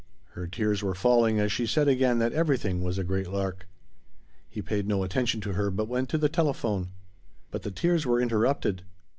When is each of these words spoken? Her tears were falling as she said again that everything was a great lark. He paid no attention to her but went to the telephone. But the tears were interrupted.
Her 0.31 0.47
tears 0.47 0.81
were 0.81 0.95
falling 0.95 1.39
as 1.39 1.51
she 1.51 1.67
said 1.67 1.87
again 1.87 2.17
that 2.17 2.33
everything 2.33 2.81
was 2.81 2.97
a 2.97 3.03
great 3.03 3.27
lark. 3.29 3.67
He 4.49 4.59
paid 4.59 4.87
no 4.87 5.03
attention 5.03 5.41
to 5.41 5.53
her 5.53 5.69
but 5.69 5.87
went 5.87 6.09
to 6.09 6.17
the 6.17 6.27
telephone. 6.27 6.89
But 7.51 7.61
the 7.61 7.69
tears 7.69 8.03
were 8.03 8.19
interrupted. 8.19 8.81